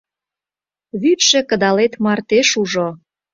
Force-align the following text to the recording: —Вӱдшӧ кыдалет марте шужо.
—Вӱдшӧ 1.01 1.39
кыдалет 1.49 1.93
марте 2.03 2.39
шужо. 2.49 2.87